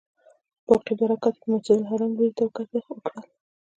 باقي 0.67 0.93
دوه 0.97 1.07
رکعته 1.11 1.39
یې 1.39 1.43
د 1.49 1.51
مسجدالحرام 1.53 2.11
لوري 2.17 2.31
ته 2.37 2.41
وکړل. 2.43 3.29